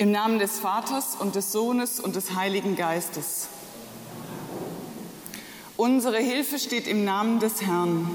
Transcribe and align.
Im 0.00 0.12
Namen 0.12 0.38
des 0.38 0.60
Vaters 0.60 1.16
und 1.18 1.34
des 1.34 1.50
Sohnes 1.50 1.98
und 1.98 2.14
des 2.14 2.36
Heiligen 2.36 2.76
Geistes. 2.76 3.48
Unsere 5.76 6.18
Hilfe 6.18 6.60
steht 6.60 6.86
im 6.86 7.04
Namen 7.04 7.40
des 7.40 7.62
Herrn. 7.62 8.08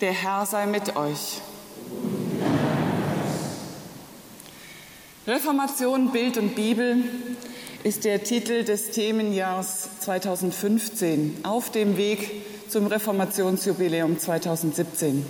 Der 0.00 0.12
Herr 0.12 0.46
sei 0.46 0.66
mit 0.66 0.94
euch. 0.94 1.40
Reformation, 5.26 6.12
Bild 6.12 6.38
und 6.38 6.54
Bibel 6.54 7.02
ist 7.82 8.04
der 8.04 8.22
Titel 8.22 8.62
des 8.62 8.92
Themenjahrs 8.92 9.98
2015 9.98 11.38
auf 11.42 11.72
dem 11.72 11.96
Weg 11.96 12.30
zum 12.68 12.86
Reformationsjubiläum 12.86 14.16
2017. 14.16 15.26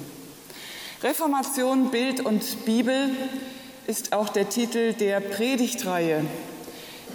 Reformation, 1.03 1.91
Bild 1.91 2.25
und 2.25 2.65
Bibel 2.65 3.11
ist 3.89 4.13
auch 4.13 4.29
der 4.29 4.49
Titel 4.49 4.93
der 4.93 5.19
Predigtreihe, 5.19 6.25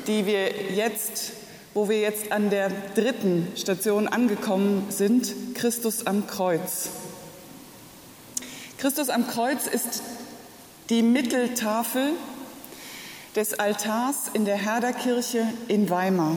die 0.08 0.26
wir 0.26 0.74
jetzt, 0.74 1.32
wo 1.74 1.88
wir 1.88 2.02
jetzt 2.02 2.34
an 2.34 2.50
der 2.50 2.70
dritten 2.96 3.48
Station 3.56 4.10
angekommen 4.10 4.88
sind, 4.90 5.34
Christus 5.56 6.06
am 6.06 6.28
Kreuz. 6.28 6.90
Christus 8.78 9.10
am 9.10 9.26
Kreuz 9.26 9.68
ist 9.68 10.04
die 10.90 11.02
Mitteltafel 11.02 12.12
des 13.38 13.58
Altars 13.58 14.30
in 14.34 14.44
der 14.44 14.58
Herderkirche 14.58 15.48
in 15.70 15.90
Weimar. 15.90 16.36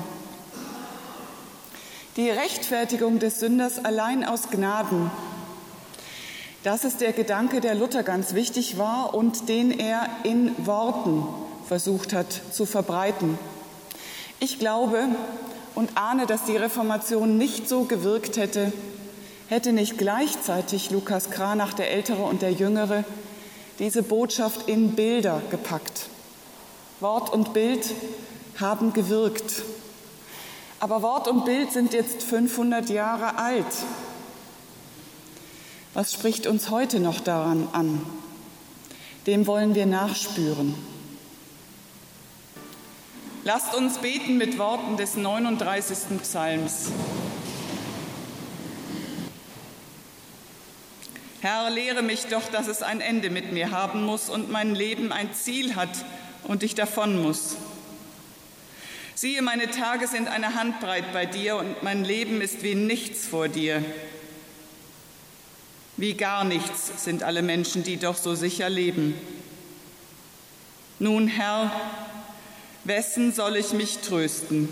Die 2.14 2.30
Rechtfertigung 2.30 3.18
des 3.18 3.40
Sünders 3.40 3.84
allein 3.84 4.24
aus 4.24 4.50
Gnaden 4.50 5.10
das 6.62 6.84
ist 6.84 7.00
der 7.00 7.12
Gedanke, 7.12 7.60
der 7.60 7.74
Luther 7.74 8.02
ganz 8.02 8.34
wichtig 8.34 8.76
war 8.78 9.14
und 9.14 9.48
den 9.48 9.70
er 9.70 10.08
in 10.24 10.54
Worten 10.66 11.26
versucht 11.66 12.12
hat 12.12 12.40
zu 12.52 12.66
verbreiten. 12.66 13.38
Ich 14.40 14.58
glaube 14.58 15.08
und 15.74 15.96
ahne, 15.96 16.26
dass 16.26 16.44
die 16.44 16.56
Reformation 16.56 17.38
nicht 17.38 17.68
so 17.68 17.84
gewirkt 17.84 18.36
hätte, 18.36 18.72
hätte 19.48 19.72
nicht 19.72 19.98
gleichzeitig 19.98 20.90
Lukas 20.90 21.30
Kranach, 21.30 21.72
der 21.72 21.90
Ältere 21.90 22.22
und 22.22 22.42
der 22.42 22.52
Jüngere, 22.52 23.04
diese 23.78 24.02
Botschaft 24.02 24.68
in 24.68 24.92
Bilder 24.92 25.42
gepackt. 25.50 26.08
Wort 27.00 27.32
und 27.32 27.54
Bild 27.54 27.90
haben 28.60 28.92
gewirkt. 28.92 29.62
Aber 30.80 31.02
Wort 31.02 31.28
und 31.28 31.46
Bild 31.46 31.72
sind 31.72 31.94
jetzt 31.94 32.22
500 32.22 32.90
Jahre 32.90 33.38
alt. 33.38 33.66
Was 35.92 36.12
spricht 36.12 36.46
uns 36.46 36.70
heute 36.70 37.00
noch 37.00 37.18
daran 37.18 37.68
an? 37.72 38.00
Dem 39.26 39.48
wollen 39.48 39.74
wir 39.74 39.86
nachspüren. 39.86 40.74
Lasst 43.42 43.74
uns 43.74 43.98
beten 43.98 44.38
mit 44.38 44.56
Worten 44.58 44.96
des 44.96 45.16
39. 45.16 46.20
Psalms. 46.22 46.92
Herr, 51.40 51.70
lehre 51.70 52.02
mich 52.02 52.26
doch, 52.26 52.48
dass 52.50 52.68
es 52.68 52.82
ein 52.82 53.00
Ende 53.00 53.30
mit 53.30 53.50
mir 53.50 53.72
haben 53.72 54.04
muss 54.04 54.28
und 54.28 54.50
mein 54.50 54.76
Leben 54.76 55.10
ein 55.10 55.32
Ziel 55.34 55.74
hat 55.74 56.04
und 56.44 56.62
ich 56.62 56.76
davon 56.76 57.20
muss. 57.20 57.56
Siehe, 59.16 59.42
meine 59.42 59.70
Tage 59.70 60.06
sind 60.06 60.28
eine 60.28 60.54
Handbreit 60.54 61.12
bei 61.12 61.26
dir 61.26 61.56
und 61.56 61.82
mein 61.82 62.04
Leben 62.04 62.40
ist 62.40 62.62
wie 62.62 62.76
nichts 62.76 63.26
vor 63.26 63.48
dir. 63.48 63.82
Wie 66.00 66.14
gar 66.14 66.44
nichts 66.44 67.04
sind 67.04 67.22
alle 67.22 67.42
Menschen, 67.42 67.84
die 67.84 67.98
doch 67.98 68.16
so 68.16 68.34
sicher 68.34 68.70
leben. 68.70 69.12
Nun, 70.98 71.28
Herr, 71.28 71.70
wessen 72.84 73.34
soll 73.34 73.56
ich 73.56 73.74
mich 73.74 73.98
trösten? 73.98 74.70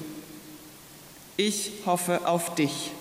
Ich 1.37 1.73
hoffe 1.85 2.27
auf 2.27 2.55
dich. 2.55 2.93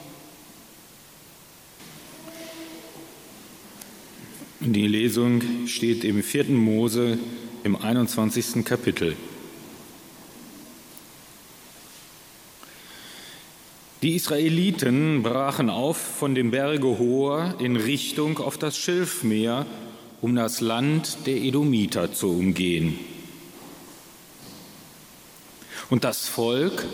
Die 4.59 4.87
Lesung 4.87 5.65
steht 5.65 6.03
im 6.03 6.21
vierten 6.21 6.57
Mose 6.57 7.17
im 7.63 7.77
21. 7.77 8.65
Kapitel. 8.65 9.15
Die 14.03 14.15
Israeliten 14.15 15.23
brachen 15.23 15.71
auf 15.71 15.97
von 15.97 16.35
dem 16.35 16.51
Berge 16.51 16.99
Hor 16.99 17.55
in 17.57 17.75
Richtung 17.75 18.37
auf 18.37 18.59
das 18.59 18.77
Schilfmeer, 18.77 19.65
um 20.21 20.35
das 20.35 20.61
Land 20.61 21.25
der 21.25 21.37
Edomiter 21.37 22.13
zu 22.13 22.29
umgehen. 22.29 22.99
Und 25.89 26.03
das 26.03 26.27
Volk 26.27 26.85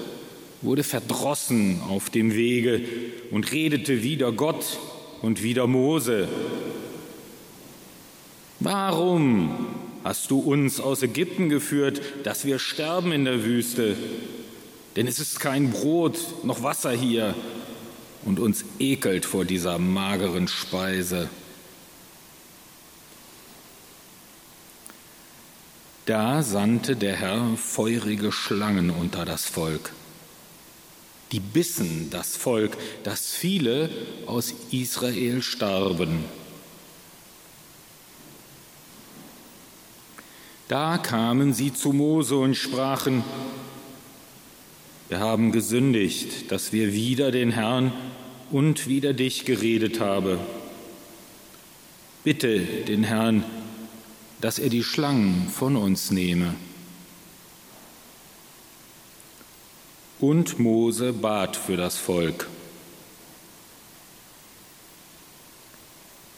wurde 0.62 0.84
verdrossen 0.84 1.82
auf 1.90 2.10
dem 2.10 2.34
Wege 2.36 2.82
und 3.32 3.52
redete 3.52 4.02
wider 4.02 4.32
Gott 4.32 4.80
und 5.22 5.44
wider 5.44 5.68
Mose. 5.68 6.30
Warum 8.62 9.68
hast 10.06 10.32
du 10.32 10.40
uns 10.40 10.80
aus 10.80 11.04
Ägypten 11.04 11.50
geführt, 11.50 12.02
dass 12.24 12.46
wir 12.46 12.60
sterben 12.60 13.12
in 13.12 13.26
der 13.26 13.44
Wüste? 13.44 13.98
Denn 14.96 15.08
es 15.08 15.20
ist 15.20 15.40
kein 15.40 15.72
Brot 15.72 16.18
noch 16.44 16.62
Wasser 16.62 16.92
hier 16.92 17.34
und 18.26 18.40
uns 18.40 18.64
ekelt 18.80 19.26
vor 19.26 19.46
dieser 19.46 19.80
mageren 19.80 20.48
Speise. 20.48 21.30
Da 26.06 26.44
sandte 26.44 26.96
der 26.96 27.16
Herr 27.16 27.56
feurige 27.56 28.32
Schlangen 28.32 28.90
unter 28.90 29.26
das 29.26 29.46
Volk. 29.46 29.94
Die 31.32 31.40
bissen 31.40 32.10
das 32.12 32.36
Volk, 32.36 32.78
dass 33.04 33.32
viele 33.32 33.90
aus 34.28 34.54
Israel 34.72 35.42
starben. 35.42 36.26
Da 40.68 40.98
kamen 40.98 41.54
sie 41.54 41.74
zu 41.74 41.94
Mose 41.94 42.36
und 42.36 42.56
sprachen, 42.56 43.24
wir 45.14 45.20
haben 45.20 45.52
gesündigt, 45.52 46.52
dass 46.52 46.74
wir 46.74 46.92
wieder 46.92 47.30
den 47.30 47.52
Herrn 47.52 47.92
und 48.50 48.88
wieder 48.88 49.14
dich 49.14 49.46
geredet 49.46 50.00
haben. 50.00 50.40
Bitte 52.24 52.58
den 52.60 53.04
Herrn, 53.04 53.44
dass 54.42 54.58
er 54.58 54.70
die 54.70 54.84
Schlangen 54.84 55.50
von 55.50 55.76
uns 55.76 56.10
nehme. 56.10 56.56
Und 60.20 60.58
Mose 60.58 61.14
bat 61.14 61.58
für 61.58 61.78
das 61.78 61.96
Volk. 61.96 62.50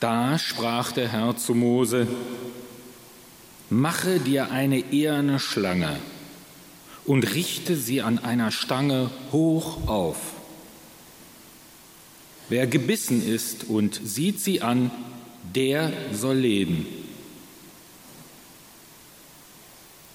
Da 0.01 0.37
sprach 0.37 0.91
der 0.91 1.07
Herr 1.07 1.37
zu 1.37 1.55
Mose, 1.55 2.07
Mache 3.69 4.19
dir 4.19 4.51
eine 4.51 4.91
eherne 4.91 5.39
Schlange 5.39 5.97
und 7.05 7.33
richte 7.33 7.75
sie 7.75 8.01
an 8.01 8.19
einer 8.19 8.51
Stange 8.51 9.09
hoch 9.31 9.87
auf. 9.87 10.17
Wer 12.49 12.67
gebissen 12.67 13.25
ist 13.25 13.65
und 13.69 13.99
sieht 14.03 14.39
sie 14.39 14.61
an, 14.61 14.91
der 15.55 15.91
soll 16.11 16.37
leben. 16.37 16.85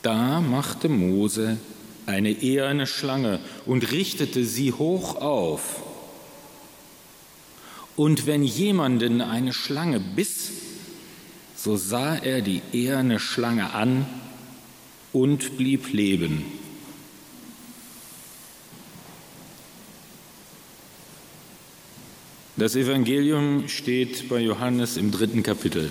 Da 0.02 0.40
machte 0.40 0.88
Mose 0.88 1.58
eine 2.06 2.30
eherne 2.30 2.86
Schlange 2.86 3.40
und 3.66 3.90
richtete 3.92 4.44
sie 4.44 4.72
hoch 4.72 5.16
auf. 5.16 5.82
Und 7.96 8.26
wenn 8.26 8.42
jemanden 8.42 9.20
eine 9.20 9.52
Schlange 9.52 10.00
biss, 10.00 10.50
so 11.54 11.76
sah 11.76 12.16
er 12.16 12.40
die 12.40 12.62
eherne 12.72 13.20
Schlange 13.20 13.74
an 13.74 14.06
und 15.12 15.58
blieb 15.58 15.92
leben. 15.92 16.59
Das 22.60 22.76
Evangelium 22.76 23.68
steht 23.68 24.28
bei 24.28 24.38
Johannes 24.38 24.98
im 24.98 25.10
dritten 25.10 25.42
Kapitel. 25.42 25.90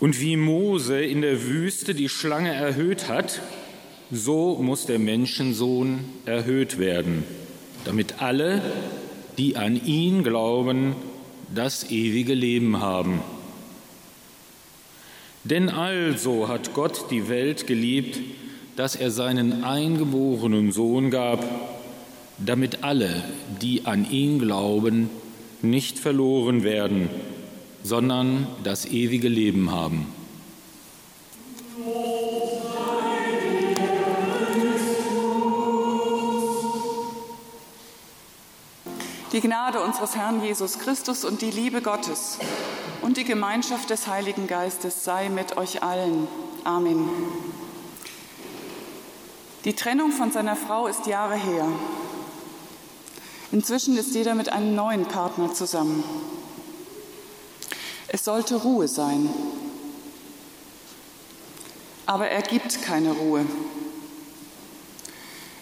Und 0.00 0.20
wie 0.20 0.36
Mose 0.36 1.00
in 1.02 1.22
der 1.22 1.44
Wüste 1.44 1.94
die 1.94 2.10
Schlange 2.10 2.52
erhöht 2.52 3.08
hat, 3.08 3.40
so 4.10 4.58
muss 4.60 4.84
der 4.84 4.98
Menschensohn 4.98 6.00
erhöht 6.26 6.78
werden, 6.78 7.24
damit 7.86 8.20
alle, 8.20 8.60
die 9.38 9.56
an 9.56 9.82
ihn 9.82 10.22
glauben, 10.24 10.94
das 11.54 11.90
ewige 11.90 12.34
Leben 12.34 12.80
haben. 12.80 13.22
Denn 15.44 15.68
also 15.68 16.48
hat 16.48 16.72
Gott 16.72 17.10
die 17.10 17.28
Welt 17.28 17.66
geliebt, 17.66 18.18
dass 18.76 18.96
er 18.96 19.10
seinen 19.10 19.62
eingeborenen 19.62 20.72
Sohn 20.72 21.10
gab, 21.10 21.44
damit 22.38 22.82
alle, 22.82 23.22
die 23.60 23.84
an 23.84 24.10
ihn 24.10 24.38
glauben, 24.38 25.10
nicht 25.60 25.98
verloren 25.98 26.64
werden, 26.64 27.10
sondern 27.82 28.46
das 28.64 28.86
ewige 28.86 29.28
Leben 29.28 29.70
haben. 29.70 30.06
Die 39.32 39.40
Gnade 39.40 39.80
unseres 39.80 40.16
Herrn 40.16 40.42
Jesus 40.42 40.78
Christus 40.78 41.24
und 41.24 41.42
die 41.42 41.50
Liebe 41.50 41.82
Gottes 41.82 42.38
und 43.04 43.18
die 43.18 43.24
Gemeinschaft 43.24 43.90
des 43.90 44.06
Heiligen 44.06 44.46
Geistes 44.46 45.04
sei 45.04 45.28
mit 45.28 45.58
euch 45.58 45.82
allen. 45.82 46.26
Amen. 46.64 47.06
Die 49.66 49.74
Trennung 49.74 50.10
von 50.10 50.32
seiner 50.32 50.56
Frau 50.56 50.86
ist 50.86 51.06
Jahre 51.06 51.34
her. 51.34 51.66
Inzwischen 53.52 53.98
ist 53.98 54.14
jeder 54.14 54.34
mit 54.34 54.48
einem 54.48 54.74
neuen 54.74 55.04
Partner 55.04 55.52
zusammen. 55.52 56.02
Es 58.08 58.24
sollte 58.24 58.56
Ruhe 58.56 58.88
sein. 58.88 59.28
Aber 62.06 62.28
er 62.28 62.40
gibt 62.40 62.80
keine 62.80 63.12
Ruhe. 63.12 63.44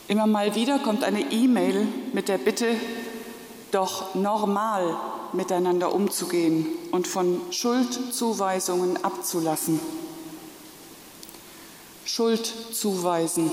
Immer 0.07 0.29
mal 0.29 0.55
wieder 0.55 0.79
kommt 0.79 1.03
eine 1.03 1.33
E-Mail 1.33 1.89
mit 2.13 2.29
der 2.29 2.39
Bitte, 2.39 2.77
doch 3.73 4.15
normal 4.15 4.97
miteinander 5.33 5.93
umzugehen 5.95 6.67
und 6.91 7.07
von 7.07 7.41
Schuldzuweisungen 7.51 9.03
abzulassen. 9.03 9.81
Schuld 12.05 12.53
zuweisen. 12.73 13.51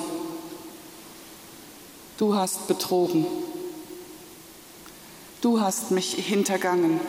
Du 2.18 2.36
hast 2.36 2.68
betrogen. 2.68 3.26
Du 5.42 5.62
hast 5.62 5.92
mich 5.92 6.14
hintergangen. 6.16 7.00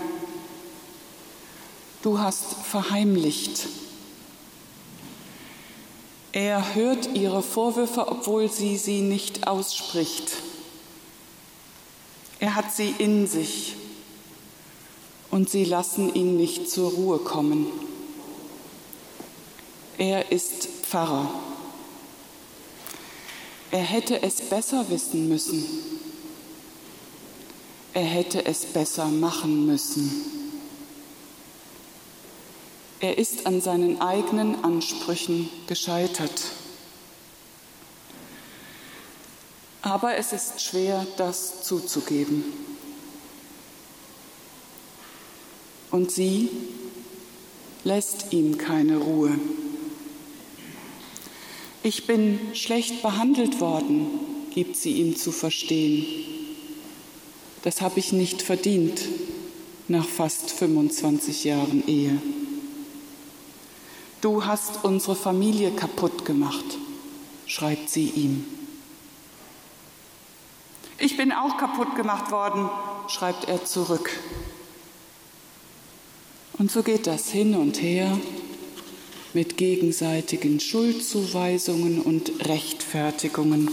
Du 2.02 2.18
hast 2.18 2.54
verheimlicht. 2.54 3.66
Er 6.32 6.74
hört 6.74 7.08
ihre 7.16 7.42
Vorwürfe, 7.42 8.06
obwohl 8.06 8.48
sie 8.50 8.76
sie 8.76 9.00
nicht 9.00 9.48
ausspricht. 9.48 10.30
Er 12.38 12.54
hat 12.54 12.72
sie 12.72 12.94
in 12.98 13.26
sich 13.26 13.74
und 15.40 15.48
sie 15.48 15.64
lassen 15.64 16.14
ihn 16.14 16.36
nicht 16.36 16.68
zur 16.68 16.90
Ruhe 16.90 17.18
kommen. 17.18 17.66
Er 19.96 20.30
ist 20.30 20.68
Pfarrer. 20.82 21.30
Er 23.70 23.80
hätte 23.80 24.22
es 24.22 24.42
besser 24.42 24.90
wissen 24.90 25.30
müssen. 25.30 25.64
Er 27.94 28.04
hätte 28.04 28.44
es 28.44 28.66
besser 28.66 29.06
machen 29.06 29.64
müssen. 29.64 30.10
Er 33.00 33.16
ist 33.16 33.46
an 33.46 33.62
seinen 33.62 33.98
eigenen 34.02 34.62
Ansprüchen 34.62 35.48
gescheitert. 35.66 36.42
Aber 39.80 40.18
es 40.18 40.34
ist 40.34 40.60
schwer, 40.60 41.06
das 41.16 41.62
zuzugeben. 41.62 42.69
Und 45.90 46.10
sie 46.10 46.48
lässt 47.84 48.32
ihm 48.32 48.58
keine 48.58 48.98
Ruhe. 48.98 49.38
Ich 51.82 52.06
bin 52.06 52.38
schlecht 52.54 53.02
behandelt 53.02 53.60
worden, 53.60 54.06
gibt 54.50 54.76
sie 54.76 54.92
ihm 54.92 55.16
zu 55.16 55.32
verstehen. 55.32 56.04
Das 57.62 57.80
habe 57.80 57.98
ich 57.98 58.12
nicht 58.12 58.42
verdient 58.42 59.00
nach 59.88 60.06
fast 60.06 60.50
25 60.50 61.44
Jahren 61.44 61.86
Ehe. 61.86 62.20
Du 64.20 64.44
hast 64.44 64.84
unsere 64.84 65.16
Familie 65.16 65.70
kaputt 65.70 66.26
gemacht, 66.26 66.64
schreibt 67.46 67.88
sie 67.88 68.08
ihm. 68.10 68.44
Ich 70.98 71.16
bin 71.16 71.32
auch 71.32 71.56
kaputt 71.56 71.96
gemacht 71.96 72.30
worden, 72.30 72.68
schreibt 73.08 73.48
er 73.48 73.64
zurück. 73.64 74.10
Und 76.60 76.70
so 76.70 76.82
geht 76.82 77.06
das 77.06 77.30
hin 77.30 77.54
und 77.54 77.80
her 77.80 78.18
mit 79.32 79.56
gegenseitigen 79.56 80.60
Schuldzuweisungen 80.60 82.02
und 82.02 82.46
Rechtfertigungen. 82.46 83.70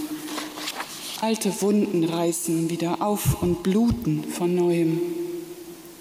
Alte 1.19 1.61
Wunden 1.61 2.05
reißen 2.05 2.69
wieder 2.69 3.01
auf 3.01 3.43
und 3.43 3.61
bluten 3.61 4.23
von 4.23 4.55
neuem. 4.55 5.01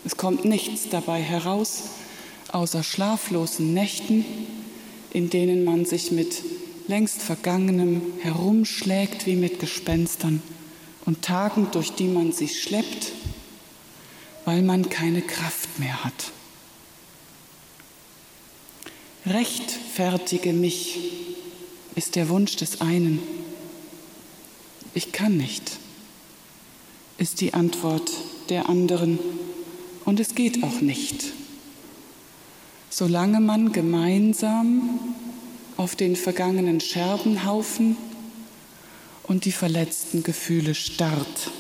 Es 0.05 0.17
kommt 0.17 0.44
nichts 0.44 0.88
dabei 0.88 1.21
heraus, 1.21 1.83
außer 2.53 2.85
schlaflosen 2.85 3.75
Nächten, 3.75 4.25
in 5.12 5.29
denen 5.29 5.65
man 5.65 5.87
sich 5.87 6.12
mit 6.12 6.41
längst 6.87 7.21
Vergangenem 7.21 8.00
herumschlägt 8.21 9.27
wie 9.27 9.35
mit 9.35 9.59
Gespenstern 9.59 10.41
und 11.05 11.23
Tagen, 11.23 11.67
durch 11.73 11.91
die 11.94 12.06
man 12.06 12.31
sich 12.31 12.62
schleppt, 12.62 13.11
weil 14.44 14.62
man 14.62 14.88
keine 14.88 15.23
Kraft 15.23 15.81
mehr 15.81 16.05
hat. 16.05 16.31
Rechtfertige 19.26 20.52
mich 20.52 20.99
ist 21.96 22.14
der 22.14 22.28
Wunsch 22.28 22.55
des 22.55 22.81
einen. 22.81 23.20
Ich 24.94 25.11
kann 25.11 25.37
nicht, 25.37 25.78
ist 27.19 27.40
die 27.40 27.52
Antwort 27.52 28.08
der 28.50 28.69
anderen. 28.69 29.19
Und 30.05 30.20
es 30.20 30.37
geht 30.37 30.62
auch 30.62 30.81
nicht, 30.81 31.25
solange 32.88 33.40
man 33.40 33.73
gemeinsam 33.73 35.00
auf 35.76 35.96
den 35.96 36.14
vergangenen 36.14 36.81
Scherbenhaufen 36.81 37.96
und 39.25 39.44
die 39.44 39.52
verletzten 39.52 40.23
Gefühle 40.23 40.76
starrt. 40.76 41.50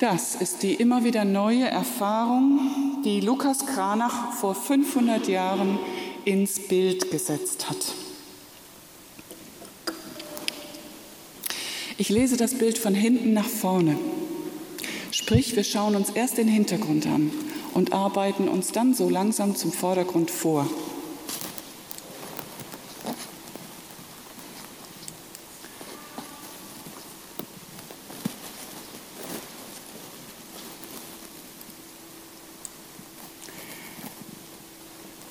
Das 0.00 0.36
ist 0.36 0.62
die 0.62 0.74
immer 0.74 1.02
wieder 1.02 1.24
neue 1.24 1.64
Erfahrung, 1.64 3.02
die 3.04 3.20
Lukas 3.20 3.66
Kranach 3.66 4.32
vor 4.32 4.54
500 4.54 5.26
Jahren 5.26 5.76
ins 6.24 6.68
Bild 6.68 7.10
gesetzt 7.10 7.68
hat. 7.68 7.94
Ich 11.96 12.10
lese 12.10 12.36
das 12.36 12.54
Bild 12.54 12.78
von 12.78 12.94
hinten 12.94 13.32
nach 13.32 13.48
vorne. 13.48 13.98
Sprich, 15.10 15.56
wir 15.56 15.64
schauen 15.64 15.96
uns 15.96 16.10
erst 16.10 16.38
den 16.38 16.46
Hintergrund 16.46 17.08
an 17.08 17.32
und 17.74 17.92
arbeiten 17.92 18.46
uns 18.46 18.70
dann 18.70 18.94
so 18.94 19.10
langsam 19.10 19.56
zum 19.56 19.72
Vordergrund 19.72 20.30
vor. 20.30 20.68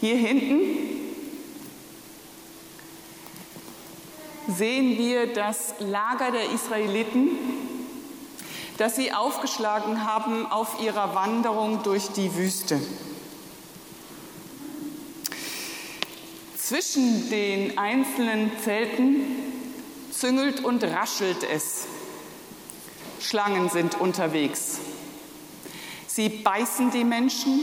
Hier 0.07 0.15
hinten 0.15 0.61
sehen 4.47 4.97
wir 4.97 5.33
das 5.33 5.73
Lager 5.79 6.31
der 6.31 6.49
Israeliten, 6.51 7.31
das 8.77 8.95
sie 8.95 9.11
aufgeschlagen 9.11 10.05
haben 10.05 10.45
auf 10.45 10.81
ihrer 10.81 11.13
Wanderung 11.13 11.83
durch 11.83 12.07
die 12.15 12.33
Wüste. 12.35 12.79
Zwischen 16.55 17.29
den 17.29 17.77
einzelnen 17.77 18.51
Zelten 18.63 19.25
züngelt 20.13 20.63
und 20.63 20.85
raschelt 20.85 21.43
es. 21.43 21.85
Schlangen 23.19 23.67
sind 23.67 23.99
unterwegs. 23.99 24.79
Sie 26.07 26.29
beißen 26.29 26.91
die 26.91 27.03
Menschen, 27.03 27.59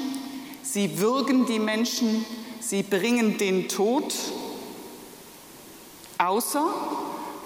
Sie 0.65 0.99
würgen 0.99 1.45
die 1.45 1.59
Menschen, 1.59 2.25
sie 2.59 2.83
bringen 2.83 3.37
den 3.37 3.69
Tod, 3.69 4.15
außer 6.17 6.73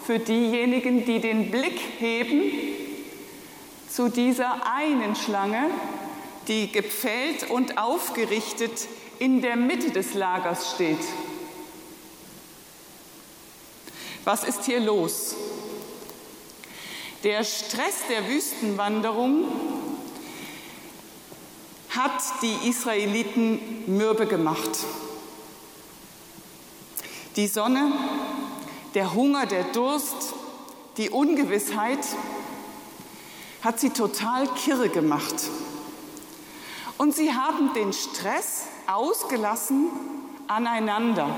für 0.06 0.20
diejenigen, 0.20 1.04
die 1.04 1.20
den 1.20 1.50
Blick 1.50 1.80
heben 1.98 2.44
zu 3.90 4.08
dieser 4.08 4.72
einen 4.72 5.16
Schlange, 5.16 5.64
die 6.46 6.70
gepfählt 6.70 7.50
und 7.50 7.76
aufgerichtet 7.76 8.86
in 9.18 9.42
der 9.42 9.56
Mitte 9.56 9.90
des 9.90 10.14
Lagers 10.14 10.74
steht. 10.74 11.00
Was 14.24 14.44
ist 14.44 14.64
hier 14.64 14.80
los? 14.80 15.34
Der 17.24 17.42
Stress 17.42 17.96
der 18.08 18.28
Wüstenwanderung 18.28 19.44
hat 21.90 22.22
die 22.42 22.68
Israeliten 22.68 23.60
mürbe 23.86 24.26
gemacht. 24.26 24.70
Die 27.36 27.46
Sonne, 27.46 27.92
Der 28.94 29.14
Hunger, 29.14 29.46
der 29.46 29.64
Durst, 29.64 30.34
die 30.96 31.10
Ungewissheit 31.10 32.00
hat 33.62 33.78
sie 33.78 33.90
total 33.90 34.48
kirre 34.48 34.88
gemacht. 34.88 35.34
Und 36.96 37.14
sie 37.14 37.32
haben 37.32 37.72
den 37.74 37.92
Stress 37.92 38.64
ausgelassen 38.86 39.90
aneinander. 40.48 41.28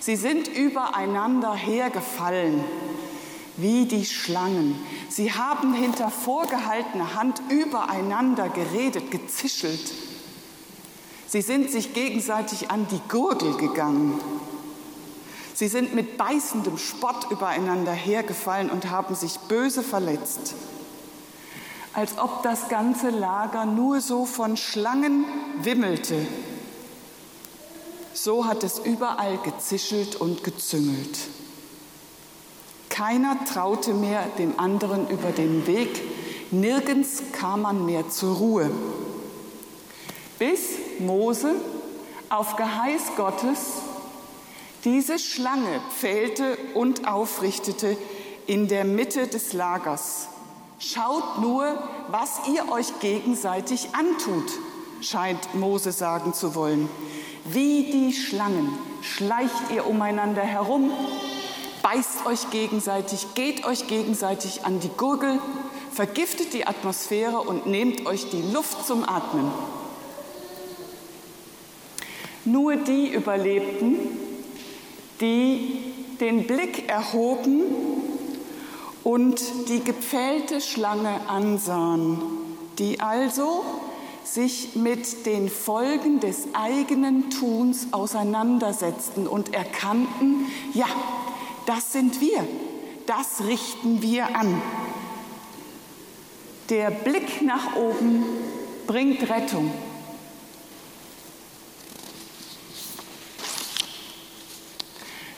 Sie 0.00 0.16
sind 0.16 0.48
übereinander 0.48 1.54
hergefallen, 1.54 2.64
wie 3.56 3.86
die 3.86 4.04
Schlangen. 4.04 4.76
Sie 5.08 5.32
haben 5.32 5.74
hinter 5.74 6.10
vorgehaltener 6.10 7.14
Hand 7.14 7.42
übereinander 7.50 8.48
geredet, 8.48 9.10
gezischelt. 9.10 9.92
Sie 11.26 11.42
sind 11.42 11.70
sich 11.70 11.94
gegenseitig 11.94 12.70
an 12.70 12.86
die 12.90 13.00
Gurgel 13.08 13.56
gegangen. 13.56 14.20
Sie 15.54 15.68
sind 15.68 15.94
mit 15.94 16.16
beißendem 16.16 16.78
Spott 16.78 17.30
übereinander 17.30 17.92
hergefallen 17.92 18.70
und 18.70 18.90
haben 18.90 19.14
sich 19.14 19.38
böse 19.40 19.82
verletzt 19.82 20.54
als 21.94 22.18
ob 22.18 22.42
das 22.42 22.68
ganze 22.68 23.10
Lager 23.10 23.66
nur 23.66 24.00
so 24.00 24.24
von 24.24 24.56
Schlangen 24.56 25.24
wimmelte. 25.60 26.26
So 28.14 28.46
hat 28.46 28.64
es 28.64 28.78
überall 28.78 29.38
gezischelt 29.38 30.16
und 30.16 30.44
gezüngelt. 30.44 31.18
Keiner 32.92 33.42
traute 33.46 33.94
mehr 33.94 34.26
dem 34.36 34.60
anderen 34.60 35.08
über 35.08 35.30
den 35.30 35.66
Weg, 35.66 35.88
nirgends 36.50 37.22
kam 37.32 37.62
man 37.62 37.86
mehr 37.86 38.10
zur 38.10 38.36
Ruhe. 38.36 38.70
Bis 40.38 40.60
Mose 40.98 41.54
auf 42.28 42.56
Geheiß 42.56 43.16
Gottes 43.16 43.58
diese 44.84 45.18
Schlange 45.18 45.80
pfählte 45.98 46.58
und 46.74 47.08
aufrichtete 47.08 47.96
in 48.46 48.68
der 48.68 48.84
Mitte 48.84 49.26
des 49.26 49.54
Lagers. 49.54 50.28
Schaut 50.78 51.40
nur, 51.40 51.82
was 52.08 52.42
ihr 52.52 52.70
euch 52.70 53.00
gegenseitig 53.00 53.88
antut, 53.94 54.50
scheint 55.00 55.54
Mose 55.54 55.92
sagen 55.92 56.34
zu 56.34 56.54
wollen. 56.54 56.90
Wie 57.46 57.90
die 57.90 58.12
Schlangen 58.12 58.68
schleicht 59.00 59.70
ihr 59.74 59.86
umeinander 59.86 60.42
herum, 60.42 60.90
beißt 61.82 62.26
euch 62.26 62.50
gegenseitig, 62.50 63.34
geht 63.34 63.64
euch 63.64 63.86
gegenseitig 63.86 64.64
an 64.64 64.80
die 64.80 64.90
Gurgel, 64.96 65.38
vergiftet 65.92 66.52
die 66.52 66.66
Atmosphäre 66.66 67.40
und 67.40 67.66
nehmt 67.66 68.06
euch 68.06 68.30
die 68.30 68.42
Luft 68.52 68.86
zum 68.86 69.08
Atmen. 69.08 69.50
Nur 72.44 72.76
die 72.76 73.12
überlebten, 73.12 73.98
die 75.20 75.92
den 76.20 76.46
Blick 76.46 76.88
erhoben 76.88 77.62
und 79.04 79.40
die 79.68 79.80
gepfählte 79.80 80.60
Schlange 80.60 81.28
ansahen, 81.28 82.20
die 82.78 83.00
also 83.00 83.64
sich 84.24 84.76
mit 84.76 85.26
den 85.26 85.48
Folgen 85.48 86.20
des 86.20 86.48
eigenen 86.52 87.30
Tuns 87.30 87.88
auseinandersetzten 87.90 89.26
und 89.26 89.52
erkannten, 89.52 90.46
ja, 90.74 90.86
das 91.66 91.92
sind 91.92 92.20
wir, 92.20 92.46
das 93.06 93.44
richten 93.46 94.02
wir 94.02 94.36
an. 94.36 94.60
Der 96.68 96.90
Blick 96.90 97.42
nach 97.42 97.76
oben 97.76 98.24
bringt 98.86 99.28
Rettung. 99.28 99.70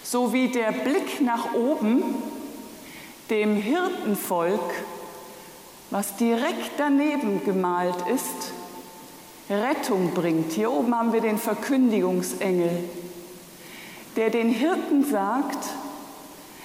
So 0.03 0.33
wie 0.33 0.49
der 0.49 0.71
Blick 0.71 1.21
nach 1.21 1.55
oben 1.55 2.05
dem 3.31 3.57
Hirtenvolk, 3.57 4.73
was 5.91 6.17
direkt 6.17 6.73
daneben 6.77 7.45
gemalt 7.45 7.97
ist, 8.15 8.53
Rettung 9.51 10.13
bringt. 10.15 10.53
Hier 10.53 10.71
oben 10.71 10.95
haben 10.95 11.13
wir 11.13 11.21
den 11.21 11.39
Verkündigungsengel, 11.39 12.85
der 14.17 14.31
den 14.31 14.51
Hirten 14.51 15.05
sagt, 15.05 15.69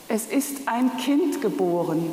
es 0.10 0.26
ist 0.26 0.68
ein 0.68 0.98
Kind 0.98 1.40
geboren, 1.40 2.12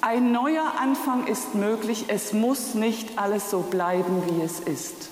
ein 0.00 0.30
neuer 0.30 0.74
Anfang 0.80 1.26
ist 1.26 1.56
möglich, 1.56 2.04
es 2.06 2.32
muss 2.32 2.74
nicht 2.74 3.18
alles 3.18 3.50
so 3.50 3.60
bleiben, 3.60 4.22
wie 4.28 4.42
es 4.42 4.60
ist. 4.60 5.08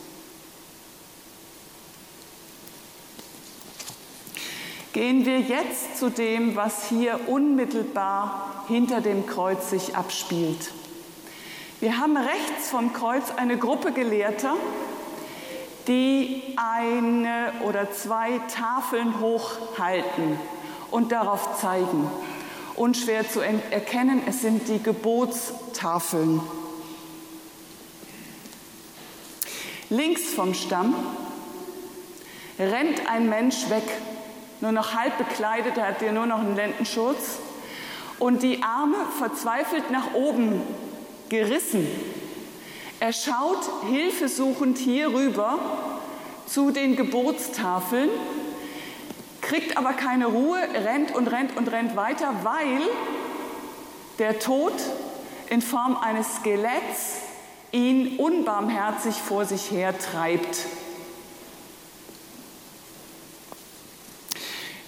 Gehen 4.93 5.27
wir 5.27 5.41
jetzt 5.41 5.99
zu 5.99 6.09
dem, 6.09 6.55
was 6.55 6.89
hier 6.89 7.19
unmittelbar 7.27 8.65
hinter 8.69 9.01
dem 9.01 9.27
Kreuz 9.27 9.71
sich 9.71 9.97
abspielt. 9.97 10.71
Wir 11.81 11.99
haben 11.99 12.17
rechts 12.17 12.71
vom 12.71 12.93
Kreuz 12.93 13.33
eine 13.37 13.59
Gruppe 13.59 13.91
Gelehrter, 13.91 14.55
die 15.89 16.43
eine 16.57 17.53
oder 17.65 17.91
zwei 17.91 18.39
Tafeln 18.47 19.19
hochhalten 19.19 20.39
und 20.95 21.11
darauf 21.11 21.61
zeigen. 21.61 22.09
Unschwer 22.77 23.29
zu 23.29 23.41
erkennen, 23.41 24.23
es 24.29 24.43
sind 24.43 24.69
die 24.69 24.81
Gebotstafeln. 24.81 26.41
Links 29.91 30.23
vom 30.35 30.55
Stamm 30.55 30.95
rennt 32.61 33.09
ein 33.09 33.29
Mensch 33.29 33.69
weg 33.71 33.83
nur 34.61 34.71
noch 34.71 34.95
halb 34.95 35.19
bekleidet, 35.19 35.77
er 35.77 35.89
hat 35.89 35.99
hier 35.99 36.13
nur 36.13 36.27
noch 36.27 36.39
einen 36.39 36.55
Lendenschutz 36.55 37.39
und 38.21 38.45
die 38.45 38.63
Arme 38.63 38.97
verzweifelt 39.19 39.91
nach 39.91 40.15
oben 40.15 40.63
gerissen. 41.29 41.89
Er 43.01 43.13
schaut 43.13 43.69
hilfesuchend 43.91 44.79
hier 44.79 45.13
rüber 45.13 45.59
zu 46.47 46.71
den 46.71 46.95
Geburtstafeln, 46.95 48.11
kriegt 49.45 49.77
aber 49.77 49.93
keine 49.93 50.27
Ruhe, 50.27 50.59
rennt 50.85 51.15
und 51.15 51.29
rennt 51.29 51.57
und 51.57 51.69
rennt 51.69 51.97
weiter, 51.97 52.35
weil 52.43 52.81
der 54.19 54.39
Tod 54.39 54.73
in 55.51 55.61
Form 55.61 55.97
eines 55.97 56.37
Skeletts 56.37 57.19
ihn 57.71 58.19
unbarmherzig 58.19 59.17
vor 59.17 59.45
sich 59.45 59.71
her 59.71 59.99
treibt. 59.99 60.67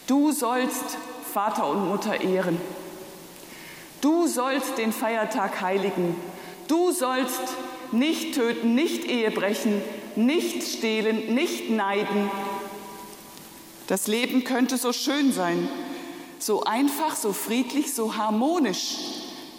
Du 0.07 0.33
sollst 0.33 0.97
Vater 1.33 1.69
und 1.69 1.89
Mutter 1.89 2.21
ehren. 2.21 2.61
Du 4.01 4.27
sollst 4.27 4.79
den 4.79 4.93
Feiertag 4.93 5.61
heiligen. 5.61 6.17
Du 6.69 6.93
sollst 6.93 7.43
nicht 7.93 8.35
töten, 8.35 8.75
nicht 8.75 9.05
Ehe 9.05 9.31
brechen, 9.31 9.83
nicht 10.15 10.63
stehlen, 10.63 11.35
nicht 11.35 11.71
neiden. 11.71 12.31
Das 13.87 14.09
Leben 14.09 14.43
könnte 14.43 14.78
so 14.78 14.93
schön 14.93 15.33
sein, 15.33 15.69
so 16.38 16.64
einfach, 16.64 17.14
so 17.14 17.33
friedlich, 17.33 17.95
so 17.95 18.16
harmonisch, 18.16 18.97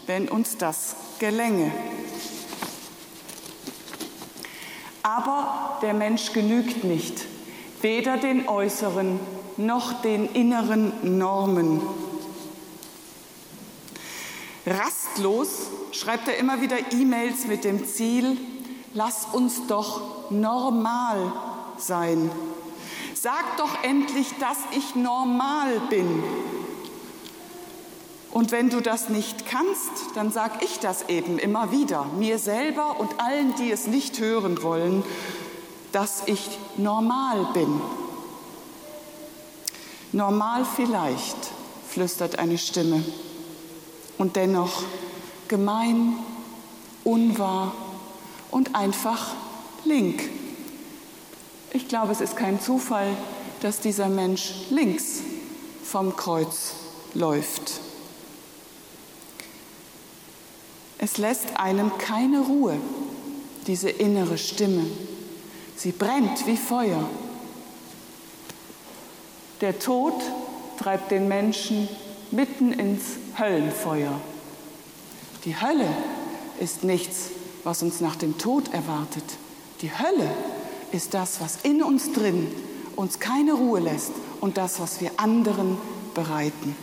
wenn 0.05 0.27
uns 0.27 0.57
das 0.57 0.95
gelänge. 1.19 1.71
Aber 5.01 5.79
der 5.81 5.93
Mensch 5.93 6.33
genügt 6.33 6.83
nicht, 6.83 7.25
weder 7.81 8.17
den 8.17 8.49
äußeren 8.49 9.19
noch 9.55 10.01
den 10.01 10.27
inneren 10.33 11.17
Normen. 11.17 11.81
Rastlos 14.65 15.67
schreibt 15.93 16.27
er 16.27 16.37
immer 16.37 16.61
wieder 16.61 16.75
E-Mails 16.91 17.47
mit 17.47 17.63
dem 17.63 17.87
Ziel, 17.87 18.37
lass 18.93 19.25
uns 19.31 19.65
doch 19.67 20.29
normal 20.29 21.31
sein. 21.77 22.29
Sag 23.27 23.57
doch 23.57 23.83
endlich, 23.83 24.27
dass 24.39 24.55
ich 24.71 24.95
normal 24.95 25.81
bin. 25.89 26.23
Und 28.31 28.53
wenn 28.53 28.69
du 28.69 28.79
das 28.79 29.09
nicht 29.09 29.45
kannst, 29.45 30.15
dann 30.15 30.31
sag 30.31 30.63
ich 30.63 30.79
das 30.79 31.09
eben 31.09 31.37
immer 31.37 31.73
wieder, 31.73 32.05
mir 32.17 32.39
selber 32.39 33.01
und 33.01 33.19
allen, 33.19 33.53
die 33.55 33.69
es 33.69 33.85
nicht 33.85 34.17
hören 34.21 34.63
wollen, 34.63 35.03
dass 35.91 36.23
ich 36.27 36.57
normal 36.77 37.49
bin. 37.53 37.81
Normal 40.13 40.63
vielleicht, 40.63 41.51
flüstert 41.85 42.39
eine 42.39 42.57
Stimme. 42.57 43.03
Und 44.17 44.37
dennoch 44.37 44.83
gemein, 45.49 46.15
unwahr 47.03 47.73
und 48.51 48.73
einfach 48.73 49.33
link. 49.83 50.36
Ich 51.73 51.87
glaube, 51.87 52.11
es 52.11 52.21
ist 52.21 52.35
kein 52.35 52.59
Zufall, 52.59 53.09
dass 53.61 53.79
dieser 53.79 54.09
Mensch 54.09 54.53
links 54.69 55.21
vom 55.83 56.15
Kreuz 56.15 56.73
läuft. 57.13 57.79
Es 60.99 61.17
lässt 61.17 61.59
einem 61.59 61.97
keine 61.97 62.41
Ruhe, 62.41 62.77
diese 63.67 63.89
innere 63.89 64.37
Stimme. 64.37 64.85
Sie 65.75 65.91
brennt 65.91 66.47
wie 66.47 66.57
Feuer 66.57 67.07
der 69.61 69.79
Tod 69.79 70.13
treibt 70.77 71.09
den 71.09 71.27
Menschen 71.27 71.89
mitten 72.29 72.71
ins 72.71 73.17
Höllenfeuer. 73.39 74.19
Die 75.45 75.59
Hölle 75.59 75.87
ist 76.59 76.83
nichts, 76.83 77.29
was 77.63 77.81
uns 77.81 77.99
nach 77.99 78.15
dem 78.15 78.37
Tod 78.37 78.71
erwartet. 78.73 79.23
Die 79.81 79.91
Hölle 79.91 80.29
ist 80.91 81.13
das, 81.13 81.41
was 81.41 81.59
in 81.63 81.83
uns 81.83 82.13
drin 82.13 82.47
uns 82.95 83.19
keine 83.19 83.53
Ruhe 83.53 83.79
lässt 83.79 84.11
und 84.41 84.57
das, 84.57 84.79
was 84.79 85.01
wir 85.01 85.11
anderen 85.17 85.77
bereiten. 86.13 86.75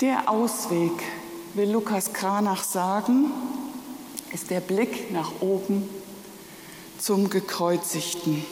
Der 0.00 0.28
Ausweg, 0.28 0.92
will 1.54 1.70
Lukas 1.70 2.12
Kranach 2.12 2.64
sagen, 2.64 3.30
ist 4.32 4.50
der 4.50 4.60
Blick 4.60 5.12
nach 5.12 5.30
oben 5.40 5.88
zum 6.98 7.28
Gekreuzigten. 7.28 8.44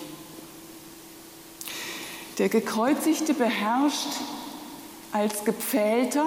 Der 2.39 2.49
Gekreuzigte 2.49 3.35
beherrscht 3.35 4.09
als 5.13 5.45
Gepfählter 5.45 6.27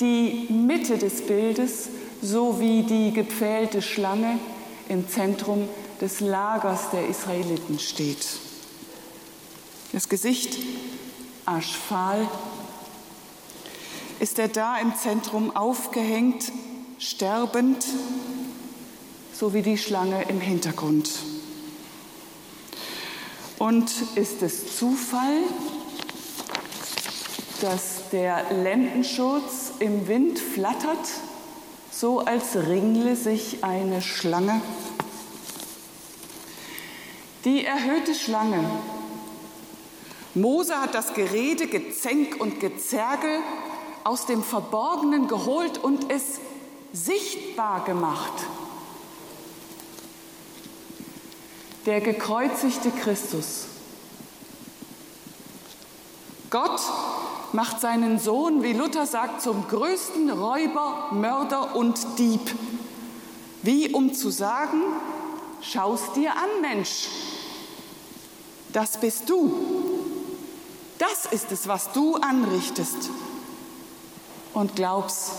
die 0.00 0.46
Mitte 0.50 0.98
des 0.98 1.26
Bildes 1.26 1.88
sowie 2.22 2.82
die 2.82 3.12
gepfählte 3.12 3.82
Schlange 3.82 4.38
im 4.88 5.08
Zentrum 5.08 5.68
des 6.00 6.20
Lagers 6.20 6.90
der 6.92 7.08
Israeliten 7.08 7.78
steht. 7.78 8.26
Das 9.92 10.08
Gesicht 10.08 10.56
aschfahl 11.46 12.28
ist 14.20 14.38
er 14.38 14.48
da 14.48 14.78
im 14.78 14.94
Zentrum 14.94 15.54
aufgehängt, 15.56 16.52
sterbend, 16.98 17.84
so 19.32 19.54
wie 19.54 19.62
die 19.62 19.78
Schlange 19.78 20.22
im 20.28 20.40
Hintergrund. 20.40 21.10
Und 23.58 23.90
ist 24.14 24.42
es 24.42 24.76
Zufall, 24.76 25.38
dass 27.60 28.08
der 28.10 28.52
Lendenschurz 28.52 29.72
im 29.80 30.06
Wind 30.08 30.38
flattert, 30.38 30.98
so 32.00 32.20
als 32.20 32.56
ringle 32.56 33.14
sich 33.14 33.62
eine 33.62 34.00
Schlange? 34.00 34.62
Die 37.44 37.62
erhöhte 37.62 38.14
Schlange. 38.14 38.64
Mose 40.34 40.80
hat 40.80 40.94
das 40.94 41.12
Gerede, 41.12 41.66
Gezänk 41.66 42.40
und 42.40 42.58
Gezergel 42.58 43.40
aus 44.02 44.24
dem 44.24 44.42
Verborgenen 44.42 45.28
geholt 45.28 45.76
und 45.76 46.10
es 46.10 46.40
sichtbar 46.94 47.84
gemacht. 47.84 48.32
Der 51.84 52.00
gekreuzigte 52.00 52.92
Christus. 52.92 53.66
Gott 56.48 56.80
macht 57.52 57.80
seinen 57.80 58.18
Sohn, 58.18 58.62
wie 58.62 58.72
Luther 58.72 59.06
sagt, 59.06 59.42
zum 59.42 59.66
größten 59.68 60.30
Räuber, 60.30 61.08
Mörder 61.12 61.76
und 61.76 62.18
Dieb. 62.18 62.54
Wie 63.62 63.92
um 63.92 64.14
zu 64.14 64.30
sagen, 64.30 64.82
schaust 65.60 66.16
dir 66.16 66.32
an, 66.32 66.60
Mensch, 66.62 67.08
das 68.72 68.98
bist 68.98 69.28
du. 69.28 69.54
Das 70.98 71.26
ist 71.26 71.50
es, 71.50 71.66
was 71.66 71.92
du 71.92 72.16
anrichtest. 72.16 73.10
Und 74.52 74.76
glaubst, 74.76 75.32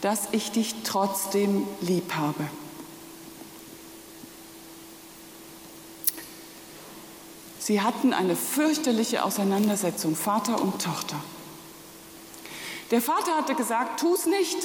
dass 0.00 0.28
ich 0.32 0.52
dich 0.52 0.74
trotzdem 0.84 1.66
lieb 1.80 2.14
habe. 2.14 2.44
Sie 7.60 7.82
hatten 7.82 8.14
eine 8.14 8.34
fürchterliche 8.34 9.22
Auseinandersetzung, 9.22 10.16
Vater 10.16 10.60
und 10.60 10.82
Tochter. 10.82 11.16
Der 12.90 13.02
Vater 13.02 13.36
hatte 13.36 13.54
gesagt, 13.54 14.00
tu 14.00 14.14
es 14.14 14.26
nicht. 14.26 14.56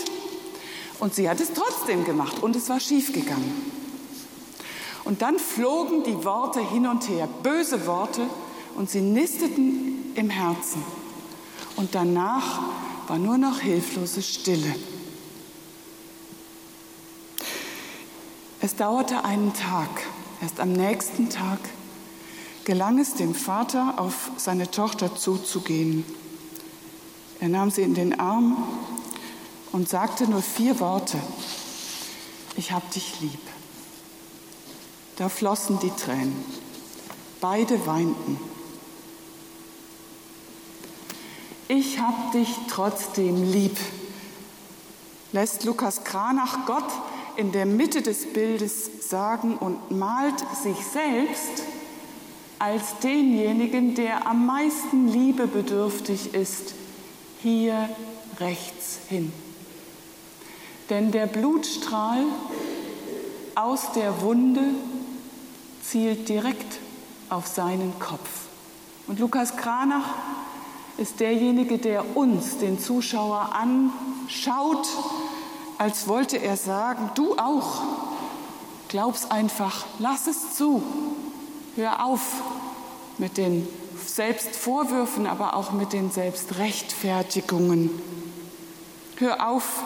Und 1.00 1.14
sie 1.14 1.30
hat 1.30 1.42
es 1.42 1.52
trotzdem 1.54 2.06
gemacht 2.06 2.42
und 2.42 2.56
es 2.56 2.70
war 2.70 2.80
schiefgegangen. 2.80 3.72
Und 5.04 5.22
dann 5.22 5.38
flogen 5.38 6.04
die 6.04 6.24
Worte 6.24 6.62
hin 6.62 6.88
und 6.88 7.08
her, 7.10 7.28
böse 7.44 7.86
Worte, 7.86 8.22
und 8.76 8.90
sie 8.90 9.02
nisteten 9.02 10.14
im 10.16 10.30
Herzen. 10.30 10.84
Und 11.76 11.96
danach 11.96 12.62
war 13.08 13.18
nur 13.18 13.38
noch 13.38 13.60
hilflose 13.60 14.22
Stille. 14.22 14.74
Es 18.62 18.76
dauerte 18.76 19.24
einen 19.26 19.54
Tag. 19.54 19.90
Erst 20.42 20.60
am 20.60 20.72
nächsten 20.72 21.30
Tag 21.30 21.60
gelang 22.66 23.00
es 23.00 23.14
dem 23.14 23.36
Vater, 23.36 23.94
auf 23.98 24.32
seine 24.38 24.70
Tochter 24.70 25.16
zuzugehen. 25.16 26.04
Er 27.40 27.48
nahm 27.48 27.70
sie 27.70 27.84
in 27.84 27.94
den 27.94 28.20
Arm 28.20 28.58
und 29.72 29.88
sagte 29.88 30.28
nur 30.28 30.42
vier 30.42 30.80
Worte. 30.80 31.20
Ich 32.58 32.72
hab 32.72 32.90
dich 32.92 33.22
lieb. 33.22 33.40
Da 35.18 35.30
flossen 35.30 35.80
die 35.80 35.92
Tränen. 35.92 36.44
Beide 37.40 37.86
weinten. 37.86 38.40
Ich 41.68 42.00
hab 42.00 42.32
dich 42.32 42.50
trotzdem 42.70 43.52
lieb, 43.52 43.78
lässt 45.32 45.64
Lukas 45.64 46.04
Kranach 46.04 46.66
Gott 46.66 46.86
in 47.38 47.52
der 47.52 47.66
Mitte 47.66 48.02
des 48.02 48.34
Bildes 48.34 49.10
sagen 49.10 49.58
und 49.58 49.92
malt 49.92 50.40
sich 50.62 50.78
selbst 50.86 51.64
als 52.60 53.00
denjenigen, 53.00 53.96
der 53.96 54.28
am 54.28 54.46
meisten 54.46 55.08
liebebedürftig 55.08 56.34
ist, 56.34 56.74
hier 57.42 57.90
rechts 58.40 59.00
hin. 59.08 59.32
Denn 60.90 61.12
der 61.12 61.28
Blutstrahl 61.28 62.24
aus 63.56 63.92
der 63.94 64.22
Wunde 64.22 64.62
zielt 65.84 66.30
direkt 66.30 66.80
auf 67.30 67.48
seinen 67.48 67.98
Kopf. 68.00 68.30
Und 69.08 69.20
Lukas 69.20 69.56
Kranach 69.58 70.16
ist 70.98 71.20
derjenige, 71.20 71.78
der 71.78 72.16
uns, 72.16 72.58
den 72.58 72.80
Zuschauer, 72.80 73.50
anschaut, 73.54 74.88
als 75.78 76.08
wollte 76.08 76.38
er 76.38 76.58
sagen, 76.58 77.12
du 77.16 77.38
auch, 77.38 77.82
glaub's 78.88 79.30
einfach, 79.30 79.86
lass 80.00 80.28
es 80.28 80.56
zu, 80.56 80.82
hör 81.76 82.06
auf 82.06 82.22
mit 83.18 83.38
den 83.38 83.68
Selbstvorwürfen, 84.06 85.28
aber 85.28 85.56
auch 85.56 85.72
mit 85.72 85.94
den 85.94 86.12
Selbstrechtfertigungen. 86.12 87.90
Hör 89.18 89.48
auf, 89.48 89.84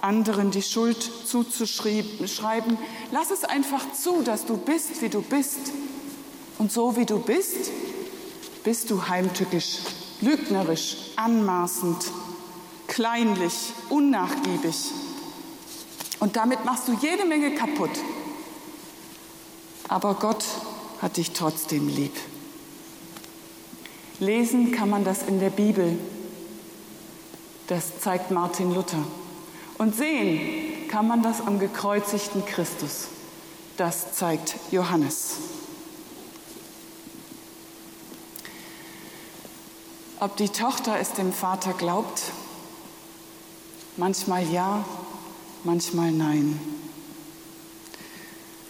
anderen 0.00 0.50
die 0.50 0.62
Schuld 0.62 1.02
zuzuschreiben. 1.26 2.78
Lass 3.10 3.30
es 3.30 3.44
einfach 3.44 3.92
zu, 3.92 4.22
dass 4.22 4.44
du 4.44 4.56
bist, 4.56 5.02
wie 5.02 5.08
du 5.08 5.22
bist. 5.22 5.72
Und 6.58 6.72
so 6.72 6.96
wie 6.96 7.06
du 7.06 7.18
bist, 7.18 7.70
bist 8.64 8.90
du 8.90 9.08
heimtückisch, 9.08 9.78
lügnerisch, 10.20 10.96
anmaßend, 11.16 12.10
kleinlich, 12.86 13.72
unnachgiebig. 13.88 14.92
Und 16.20 16.36
damit 16.36 16.64
machst 16.64 16.88
du 16.88 16.92
jede 17.00 17.24
Menge 17.24 17.54
kaputt. 17.54 17.90
Aber 19.88 20.14
Gott 20.14 20.44
hat 21.00 21.16
dich 21.16 21.32
trotzdem 21.32 21.88
lieb. 21.88 22.14
Lesen 24.20 24.72
kann 24.72 24.90
man 24.90 25.04
das 25.04 25.22
in 25.22 25.38
der 25.38 25.50
Bibel. 25.50 25.98
Das 27.68 28.00
zeigt 28.00 28.30
Martin 28.30 28.74
Luther. 28.74 29.04
Und 29.78 29.94
sehen 29.94 30.88
kann 30.88 31.06
man 31.06 31.22
das 31.22 31.40
am 31.40 31.60
gekreuzigten 31.60 32.44
Christus. 32.44 33.08
Das 33.76 34.14
zeigt 34.14 34.56
Johannes. 34.72 35.36
Ob 40.20 40.36
die 40.36 40.48
Tochter 40.48 40.98
es 40.98 41.12
dem 41.12 41.32
Vater 41.32 41.74
glaubt? 41.74 42.22
Manchmal 43.96 44.44
ja, 44.50 44.84
manchmal 45.62 46.10
nein. 46.10 46.58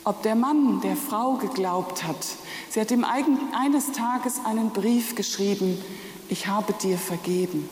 Ob 0.08 0.22
der 0.22 0.36
Mann 0.36 0.80
der 0.80 0.96
Frau 0.96 1.34
geglaubt 1.34 2.02
hat, 2.02 2.16
sie 2.70 2.80
hat 2.80 2.90
ihm 2.90 3.04
eines 3.04 3.92
Tages 3.92 4.40
einen 4.42 4.70
Brief 4.70 5.14
geschrieben, 5.14 5.76
ich 6.30 6.46
habe 6.46 6.72
dir 6.72 6.96
vergeben. 6.96 7.68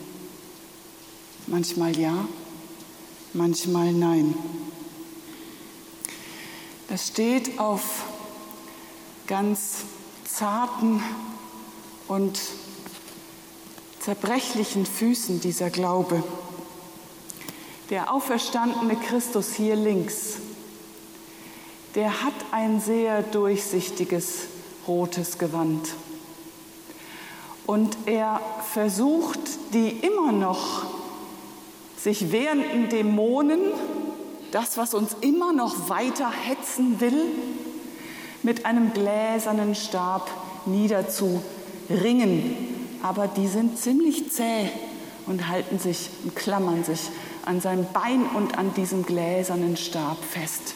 Manchmal 1.47 1.97
ja, 1.97 2.13
manchmal 3.33 3.91
nein. 3.91 4.35
Das 6.89 7.07
steht 7.07 7.57
auf 7.57 8.03
ganz 9.25 9.77
zarten 10.23 11.01
und 12.07 12.39
zerbrechlichen 13.99 14.85
Füßen 14.85 15.41
dieser 15.41 15.71
Glaube. 15.71 16.21
Der 17.89 18.13
auferstandene 18.13 18.95
Christus 18.95 19.55
hier 19.55 19.75
links, 19.75 20.35
der 21.97 22.23
hat 22.23 22.33
ein 22.51 22.79
sehr 22.79 23.23
durchsichtiges 23.23 24.43
rotes 24.87 25.39
Gewand. 25.39 25.89
Und 27.65 27.97
er 28.05 28.39
versucht, 28.71 29.39
die 29.73 29.89
immer 29.89 30.31
noch 30.31 30.85
sich 31.97 32.31
wehrenden 32.31 32.89
Dämonen, 32.89 33.59
das, 34.51 34.77
was 34.77 34.93
uns 34.93 35.15
immer 35.21 35.51
noch 35.53 35.89
weiter 35.89 36.31
hetzen 36.31 36.99
will, 36.99 37.25
mit 38.43 38.67
einem 38.67 38.93
gläsernen 38.93 39.73
Stab 39.73 40.29
niederzuringen. 40.67 42.55
Aber 43.01 43.27
die 43.27 43.47
sind 43.47 43.79
ziemlich 43.79 44.31
zäh 44.31 44.69
und 45.25 45.47
halten 45.47 45.79
sich 45.79 46.11
und 46.23 46.35
klammern 46.35 46.83
sich 46.83 47.09
an 47.43 47.59
seinem 47.59 47.87
Bein 47.91 48.23
und 48.35 48.55
an 48.55 48.75
diesem 48.75 49.03
gläsernen 49.03 49.77
Stab 49.77 50.23
fest. 50.23 50.75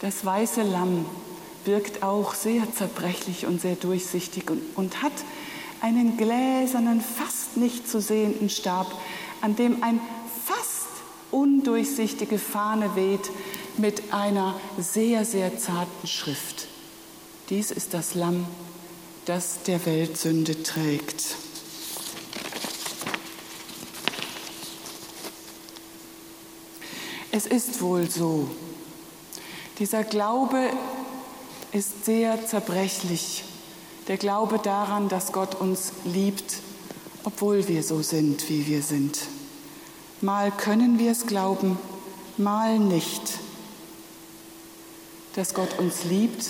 Das 0.00 0.24
weiße 0.24 0.62
Lamm 0.62 1.06
wirkt 1.64 2.02
auch 2.02 2.34
sehr 2.34 2.62
zerbrechlich 2.72 3.46
und 3.46 3.60
sehr 3.60 3.76
durchsichtig 3.76 4.50
und, 4.50 4.60
und 4.74 5.02
hat 5.02 5.12
einen 5.80 6.16
gläsernen, 6.16 7.00
fast 7.00 7.56
nicht 7.56 7.88
zu 7.88 8.00
sehenden 8.00 8.50
Stab, 8.50 8.86
an 9.40 9.56
dem 9.56 9.82
ein 9.82 10.00
fast 10.44 10.88
undurchsichtige 11.30 12.38
Fahne 12.38 12.94
weht 12.96 13.30
mit 13.76 14.12
einer 14.12 14.58
sehr, 14.78 15.24
sehr 15.24 15.58
zarten 15.58 16.06
Schrift. 16.06 16.68
Dies 17.50 17.70
ist 17.70 17.92
das 17.92 18.14
Lamm, 18.14 18.46
das 19.26 19.62
der 19.66 19.84
Welt 19.84 20.16
Sünde 20.16 20.62
trägt. 20.62 21.36
Es 27.30 27.46
ist 27.46 27.82
wohl 27.82 28.08
so, 28.08 28.48
dieser 29.78 30.04
Glaube 30.04 30.70
ist 31.72 32.04
sehr 32.04 32.46
zerbrechlich. 32.46 33.44
Der 34.06 34.16
Glaube 34.16 34.58
daran, 34.58 35.08
dass 35.08 35.32
Gott 35.32 35.54
uns 35.54 35.92
liebt, 36.04 36.56
obwohl 37.24 37.66
wir 37.68 37.82
so 37.82 38.02
sind, 38.02 38.48
wie 38.48 38.66
wir 38.66 38.82
sind. 38.82 39.18
Mal 40.20 40.50
können 40.52 40.98
wir 40.98 41.10
es 41.10 41.26
glauben, 41.26 41.78
mal 42.36 42.78
nicht. 42.78 43.22
Dass 45.34 45.54
Gott 45.54 45.78
uns 45.78 46.04
liebt, 46.04 46.46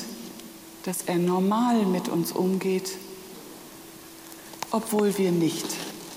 dass 0.82 1.02
er 1.02 1.16
normal 1.16 1.86
mit 1.86 2.08
uns 2.08 2.32
umgeht, 2.32 2.92
obwohl 4.70 5.16
wir 5.16 5.32
nicht 5.32 5.66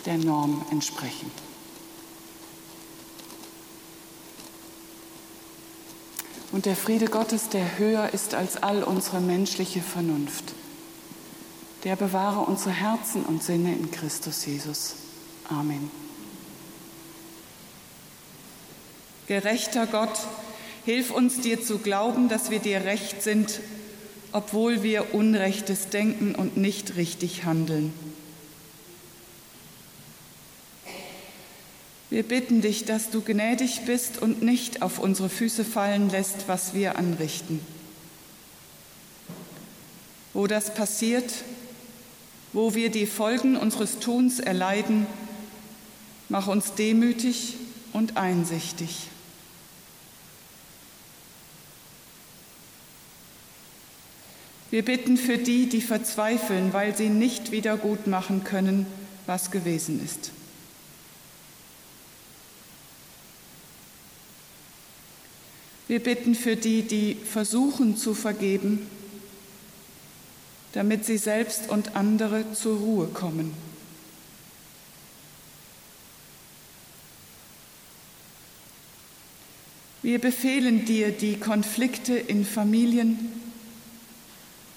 der 0.05 0.17
Norm 0.17 0.65
entsprechen. 0.71 1.31
Und 6.51 6.65
der 6.65 6.75
Friede 6.75 7.05
Gottes, 7.05 7.49
der 7.49 7.77
höher 7.77 8.13
ist 8.13 8.33
als 8.33 8.61
all 8.61 8.83
unsere 8.83 9.19
menschliche 9.19 9.81
Vernunft, 9.81 10.53
der 11.83 11.95
bewahre 11.95 12.41
unsere 12.41 12.71
Herzen 12.71 13.23
und 13.23 13.43
Sinne 13.43 13.73
in 13.73 13.91
Christus 13.91 14.45
Jesus. 14.45 14.95
Amen. 15.49 15.91
Gerechter 19.27 19.87
Gott, 19.87 20.19
hilf 20.85 21.11
uns 21.11 21.41
dir 21.41 21.61
zu 21.61 21.79
glauben, 21.79 22.29
dass 22.29 22.49
wir 22.49 22.59
dir 22.59 22.85
recht 22.85 23.21
sind, 23.21 23.59
obwohl 24.31 24.83
wir 24.83 25.13
Unrechtes 25.13 25.89
denken 25.89 26.33
und 26.33 26.55
nicht 26.55 26.95
richtig 26.95 27.43
handeln. 27.43 27.93
Wir 32.09 32.23
bitten 32.23 32.61
dich, 32.61 32.85
dass 32.85 33.09
du 33.09 33.21
gnädig 33.21 33.81
bist 33.85 34.21
und 34.21 34.41
nicht 34.41 34.81
auf 34.81 34.97
unsere 34.99 35.29
Füße 35.29 35.65
fallen 35.65 36.09
lässt, 36.09 36.47
was 36.47 36.73
wir 36.73 36.97
anrichten. 36.97 37.59
Wo 40.33 40.47
das 40.47 40.73
passiert, 40.73 41.33
wo 42.53 42.75
wir 42.75 42.89
die 42.89 43.07
Folgen 43.07 43.57
unseres 43.57 43.99
Tuns 43.99 44.39
erleiden, 44.39 45.05
mach 46.29 46.47
uns 46.47 46.75
demütig 46.75 47.55
und 47.91 48.15
einsichtig. 48.15 49.07
Wir 54.69 54.83
bitten 54.83 55.17
für 55.17 55.37
die, 55.37 55.67
die 55.67 55.81
verzweifeln, 55.81 56.71
weil 56.71 56.95
sie 56.95 57.09
nicht 57.09 57.51
wieder 57.51 57.77
gut 57.77 58.07
machen 58.07 58.43
können, 58.43 58.85
was 59.25 59.51
gewesen 59.51 60.03
ist. 60.03 60.31
Wir 65.87 65.99
bitten 65.99 66.35
für 66.35 66.55
die, 66.55 66.81
die 66.81 67.15
versuchen 67.15 67.95
zu 67.95 68.13
vergeben, 68.13 68.87
damit 70.73 71.05
sie 71.05 71.17
selbst 71.17 71.69
und 71.69 71.95
andere 71.95 72.53
zur 72.53 72.77
Ruhe 72.77 73.07
kommen. 73.07 73.53
Wir 80.03 80.19
befehlen 80.19 80.85
dir 80.85 81.11
die 81.11 81.37
Konflikte 81.37 82.17
in 82.17 82.45
Familien, 82.45 83.31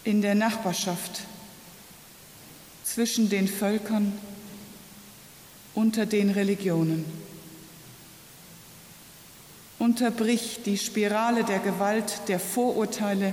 in 0.05 0.23
der 0.23 0.35
Nachbarschaft, 0.35 1.23
zwischen 2.85 3.29
den 3.29 3.46
Völkern, 3.46 4.12
unter 5.75 6.07
den 6.07 6.31
Religionen. 6.31 7.05
Unterbrich 9.81 10.61
die 10.64 10.77
Spirale 10.77 11.43
der 11.43 11.59
Gewalt, 11.59 12.21
der 12.29 12.38
Vorurteile, 12.38 13.33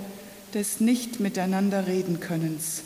des 0.53 0.79
nicht 0.79 1.19
miteinander 1.19 1.87
reden 1.87 2.21
Könnens. 2.21 2.83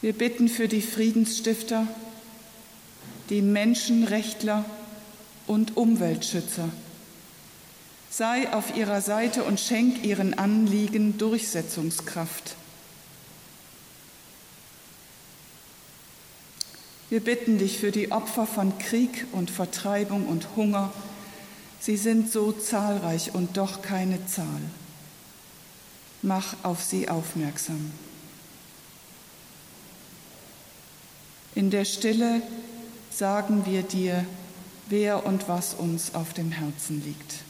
Wir 0.00 0.12
bitten 0.12 0.48
für 0.48 0.66
die 0.66 0.82
Friedensstifter, 0.82 1.86
die 3.30 3.40
Menschenrechtler 3.40 4.64
und 5.46 5.76
Umweltschützer. 5.76 6.68
Sei 8.10 8.52
auf 8.52 8.76
ihrer 8.76 9.00
Seite 9.00 9.44
und 9.44 9.60
schenk 9.60 10.04
ihren 10.04 10.34
Anliegen 10.34 11.18
Durchsetzungskraft. 11.18 12.56
Wir 17.12 17.20
bitten 17.20 17.58
dich 17.58 17.76
für 17.76 17.90
die 17.90 18.10
Opfer 18.10 18.46
von 18.46 18.78
Krieg 18.78 19.26
und 19.32 19.50
Vertreibung 19.50 20.26
und 20.28 20.56
Hunger. 20.56 20.90
Sie 21.78 21.98
sind 21.98 22.32
so 22.32 22.52
zahlreich 22.52 23.34
und 23.34 23.58
doch 23.58 23.82
keine 23.82 24.24
Zahl. 24.24 24.62
Mach 26.22 26.54
auf 26.62 26.82
sie 26.82 27.10
aufmerksam. 27.10 27.92
In 31.54 31.68
der 31.68 31.84
Stille 31.84 32.40
sagen 33.10 33.66
wir 33.66 33.82
dir, 33.82 34.24
wer 34.88 35.26
und 35.26 35.50
was 35.50 35.74
uns 35.74 36.14
auf 36.14 36.32
dem 36.32 36.50
Herzen 36.50 37.04
liegt. 37.04 37.40